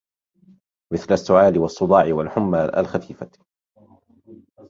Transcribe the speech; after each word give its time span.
مثل 0.93 1.13
السعال 1.13 1.59
والصداع 1.59 2.05
والحمى 2.13 2.63
الخفيفة 2.77 3.29